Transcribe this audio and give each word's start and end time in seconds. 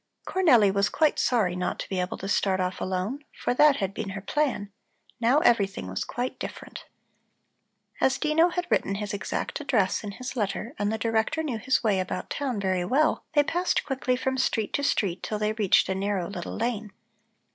Cornelli 0.25 0.73
was 0.73 0.89
quite 0.89 1.19
sorry 1.19 1.55
not 1.55 1.77
to 1.77 1.87
be 1.87 1.99
able 1.99 2.17
to 2.17 2.27
start 2.27 2.59
off 2.59 2.81
alone, 2.81 3.23
for 3.37 3.53
that 3.53 3.75
had 3.75 3.93
been 3.93 4.09
her 4.17 4.21
plan. 4.21 4.71
Now 5.19 5.41
everything 5.41 5.87
was 5.87 6.03
quite 6.03 6.39
different. 6.39 6.85
As 8.01 8.17
Dino 8.17 8.49
had 8.49 8.65
written 8.71 8.95
his 8.95 9.13
exact 9.13 9.61
address 9.61 10.03
in 10.03 10.13
his 10.13 10.35
letter 10.35 10.73
and 10.79 10.91
the 10.91 10.97
Director 10.97 11.43
knew 11.43 11.59
his 11.59 11.83
way 11.83 11.99
about 11.99 12.31
town 12.31 12.59
very 12.59 12.83
well, 12.83 13.25
they 13.35 13.43
passed 13.43 13.85
quickly 13.85 14.15
from 14.15 14.39
street 14.39 14.73
to 14.73 14.83
street 14.83 15.21
till 15.21 15.37
they 15.37 15.53
reached 15.53 15.87
a 15.87 15.93
narrow 15.93 16.27
little 16.27 16.55
lane. 16.55 16.91